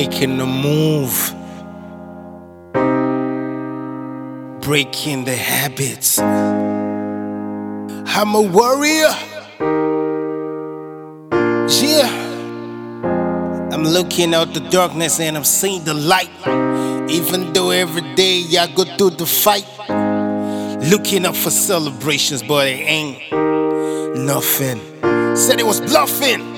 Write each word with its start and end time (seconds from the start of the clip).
making 0.00 0.40
a 0.40 0.46
move, 0.46 1.34
breaking 4.62 5.26
the 5.26 5.36
habits. 5.36 6.18
I'm 8.18 8.34
a 8.34 8.40
warrior. 8.40 9.12
Yeah. 11.82 12.08
I'm 13.72 13.84
looking 13.84 14.32
out 14.32 14.54
the 14.54 14.66
darkness 14.70 15.20
and 15.20 15.36
I'm 15.36 15.44
seeing 15.44 15.84
the 15.84 15.92
light. 15.92 16.30
Even 17.10 17.52
though 17.52 17.68
every 17.68 18.14
day 18.14 18.46
I 18.58 18.72
go 18.74 18.84
through 18.96 19.10
the 19.10 19.26
fight. 19.26 19.68
Looking 20.90 21.26
up 21.26 21.36
for 21.36 21.50
celebrations, 21.50 22.42
but 22.42 22.66
it 22.68 22.80
ain't 22.96 23.18
nothing. 24.16 24.80
Said 25.36 25.60
it 25.60 25.66
was 25.66 25.82
bluffing. 25.82 26.49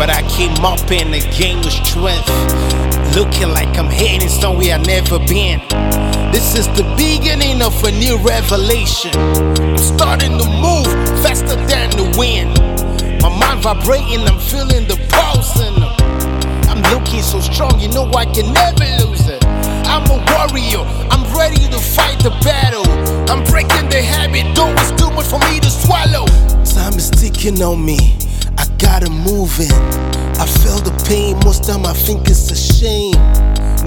But 0.00 0.08
I 0.08 0.22
came 0.30 0.64
up 0.64 0.80
in 0.90 1.10
the 1.10 1.20
game 1.36 1.58
with 1.60 1.76
strength. 1.76 2.24
Looking 3.14 3.52
like 3.52 3.76
I'm 3.76 3.84
heading 3.84 4.30
somewhere 4.30 4.72
I've 4.72 4.86
never 4.86 5.18
been. 5.28 5.60
This 6.32 6.56
is 6.56 6.66
the 6.68 6.88
beginning 6.96 7.60
of 7.60 7.76
a 7.84 7.92
new 7.92 8.16
revelation. 8.24 9.12
I'm 9.60 9.76
starting 9.76 10.38
to 10.40 10.46
move 10.56 10.88
faster 11.20 11.60
than 11.68 11.90
the 12.00 12.08
wind. 12.16 12.56
My 13.20 13.28
mind 13.28 13.60
vibrating, 13.60 14.24
I'm 14.24 14.40
feeling 14.40 14.88
the 14.88 14.96
pulse 15.12 15.60
in 15.60 15.76
them. 15.76 15.92
I'm 16.72 16.80
looking 16.96 17.20
so 17.20 17.38
strong, 17.40 17.78
you 17.78 17.92
know 17.92 18.08
I 18.16 18.24
can 18.24 18.54
never 18.56 19.04
lose 19.04 19.28
it. 19.28 19.44
I'm 19.84 20.08
a 20.08 20.16
warrior, 20.32 20.80
I'm 21.12 21.28
ready 21.36 21.68
to 21.68 21.78
fight 21.78 22.18
the 22.24 22.32
battle. 22.40 22.88
I'm 23.28 23.44
breaking 23.44 23.90
the 23.92 24.00
habit, 24.00 24.48
though 24.56 24.72
it's 24.80 24.96
too 24.96 25.10
much 25.12 25.26
for 25.28 25.40
me 25.52 25.60
to 25.60 25.68
swallow. 25.68 26.24
Time 26.64 26.96
is 26.96 27.10
ticking 27.10 27.60
on 27.60 27.84
me, 27.84 28.16
Gotta 28.90 29.08
move 29.08 29.54
it. 29.60 29.70
I 30.42 30.46
feel 30.46 30.82
the 30.82 30.90
pain, 31.06 31.38
most 31.44 31.62
time 31.62 31.86
I 31.86 31.92
think 31.92 32.28
it's 32.28 32.50
a 32.50 32.56
shame. 32.56 33.14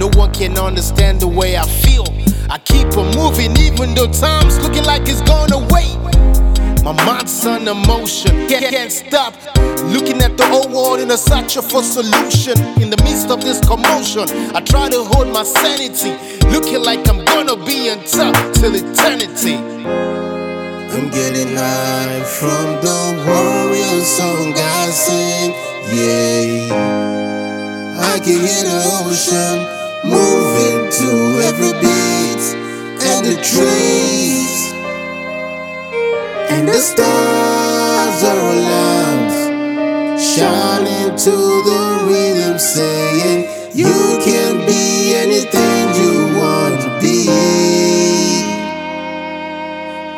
No 0.00 0.08
one 0.18 0.32
can 0.32 0.56
understand 0.56 1.20
the 1.20 1.28
way 1.28 1.58
I 1.58 1.66
feel. 1.68 2.06
I 2.48 2.56
keep 2.56 2.96
on 2.96 3.14
moving, 3.14 3.54
even 3.58 3.94
though 3.94 4.10
time's 4.10 4.58
looking 4.60 4.84
like 4.84 5.02
it's 5.02 5.20
gonna 5.20 5.60
wait. 5.68 5.94
My 6.82 6.96
mind's 7.04 7.44
on 7.44 7.68
emotion, 7.68 8.48
can't, 8.48 8.64
can't 8.72 8.90
stop. 8.90 9.34
Looking 9.92 10.22
at 10.22 10.38
the 10.38 10.46
whole 10.48 10.70
world 10.72 11.00
in 11.00 11.10
a 11.10 11.18
search 11.18 11.52
for 11.56 11.82
solution. 11.82 12.56
In 12.80 12.88
the 12.88 13.00
midst 13.04 13.28
of 13.28 13.42
this 13.42 13.60
commotion, 13.60 14.24
I 14.56 14.62
try 14.62 14.88
to 14.88 15.04
hold 15.04 15.28
my 15.28 15.42
sanity. 15.44 16.16
Looking 16.48 16.82
like 16.82 17.06
I'm 17.10 17.22
gonna 17.26 17.62
be 17.62 17.90
on 17.90 18.02
top 18.04 18.34
till 18.54 18.74
eternity. 18.74 19.56
I'm 20.96 21.10
getting 21.10 21.54
high 21.54 22.24
from 22.24 22.80
the 22.80 23.24
warrior 23.28 23.53
song 24.04 24.52
I 24.54 24.90
sing. 24.90 25.50
Yeah, 25.96 26.68
I 28.00 28.18
can 28.18 28.40
hear 28.44 28.64
the 28.68 28.80
ocean 29.04 29.56
moving 30.04 30.90
to 31.00 31.10
every 31.48 31.72
beat, 31.80 32.44
and 33.00 33.24
the 33.24 33.36
trees 33.42 34.74
and 36.50 36.68
the 36.68 36.74
stars 36.74 38.22
are 38.22 38.40
aligned, 38.54 40.20
shining 40.20 41.16
to 41.16 41.34
the 41.68 41.82
rhythm, 42.06 42.58
saying, 42.58 43.48
You 43.74 44.18
can 44.22 44.66
be 44.66 45.14
anything 45.14 45.82
you 46.00 46.38
want 46.38 46.80
to 46.82 46.90
be. 47.00 47.28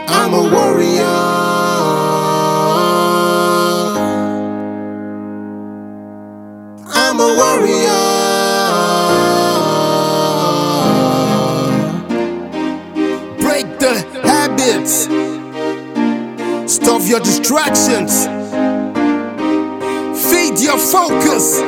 I'm 0.09 0.34
a 0.34 0.42
warrior. 0.53 1.66
I'm 6.98 7.20
a 7.20 7.28
warrior. 7.41 8.05
Break 13.39 13.78
the 13.78 13.94
habits. 14.25 15.05
Stop 16.73 17.02
your 17.06 17.20
distractions. 17.20 18.27
Feed 20.30 20.58
your 20.58 20.79
focus. 20.79 21.61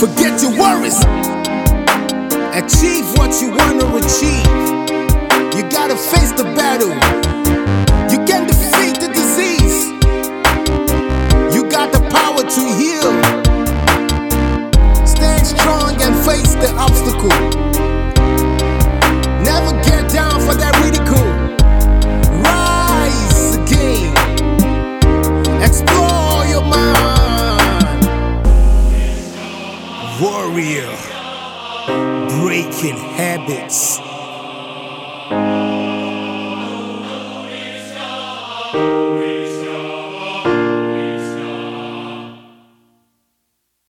Forget 0.00 0.42
your 0.42 0.52
worries. 0.58 0.98
Achieve 2.52 3.06
what 3.16 3.40
you 3.40 3.50
want 3.50 3.80
to 3.80 3.86
achieve. 4.02 4.46
You 5.56 5.62
gotta 5.70 5.96
face 5.96 6.32
the 6.32 6.44
battle. 6.56 7.25
wicked 32.66 32.98
habits. 32.98 34.00